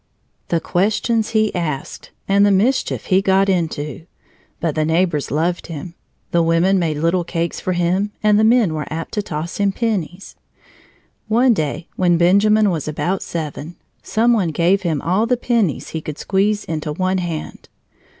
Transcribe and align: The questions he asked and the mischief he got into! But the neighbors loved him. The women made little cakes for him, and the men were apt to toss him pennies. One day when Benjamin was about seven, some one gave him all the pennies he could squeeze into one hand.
The 0.47 0.59
questions 0.59 1.29
he 1.29 1.53
asked 1.53 2.09
and 2.27 2.43
the 2.43 2.49
mischief 2.49 3.05
he 3.05 3.21
got 3.21 3.49
into! 3.49 4.07
But 4.59 4.73
the 4.73 4.83
neighbors 4.83 5.29
loved 5.29 5.67
him. 5.67 5.93
The 6.31 6.41
women 6.41 6.79
made 6.79 6.97
little 6.97 7.23
cakes 7.23 7.59
for 7.59 7.73
him, 7.73 8.11
and 8.23 8.39
the 8.39 8.43
men 8.43 8.73
were 8.73 8.87
apt 8.91 9.13
to 9.13 9.21
toss 9.21 9.57
him 9.57 9.71
pennies. 9.71 10.35
One 11.27 11.53
day 11.53 11.87
when 11.97 12.17
Benjamin 12.17 12.71
was 12.71 12.87
about 12.87 13.21
seven, 13.21 13.75
some 14.01 14.33
one 14.33 14.49
gave 14.49 14.81
him 14.81 15.03
all 15.03 15.27
the 15.27 15.37
pennies 15.37 15.89
he 15.89 16.01
could 16.01 16.17
squeeze 16.17 16.65
into 16.65 16.91
one 16.93 17.19
hand. 17.19 17.69